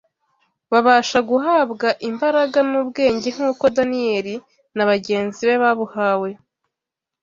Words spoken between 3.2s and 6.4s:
nk’uko Daniyeli na bagenzi be babuhawe